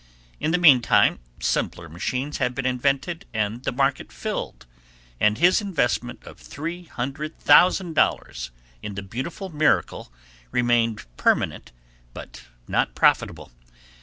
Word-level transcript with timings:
In 0.39 0.49
the 0.49 0.57
mean 0.57 0.81
time 0.81 1.19
simpler 1.39 1.87
machines 1.87 2.37
had 2.39 2.55
been 2.55 2.65
invented 2.65 3.27
and 3.35 3.61
the 3.63 3.71
market 3.71 4.11
filled, 4.11 4.65
and 5.19 5.37
his 5.37 5.61
investment 5.61 6.23
of 6.23 6.39
three 6.39 6.85
hundred 6.85 7.37
thousand 7.37 7.93
dollars 7.93 8.49
in 8.81 8.95
the 8.95 9.03
beautiful 9.03 9.49
miracle 9.49 10.11
remained 10.49 11.05
permanent 11.17 11.71
but 12.15 12.45
not 12.67 12.95
profitable. 12.95 13.51